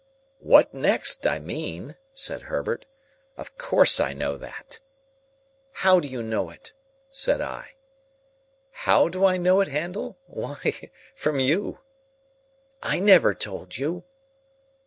[0.39, 2.85] "What next, I mean?" said Herbert.
[3.37, 4.79] "Of course I know that."
[5.73, 6.73] "How do you know it?"
[7.11, 7.75] said I.
[8.71, 10.17] "How do I know it, Handel?
[10.25, 11.81] Why, from you."
[12.81, 14.03] "I never told you."